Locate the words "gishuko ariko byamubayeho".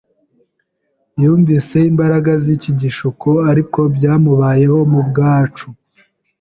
2.81-4.77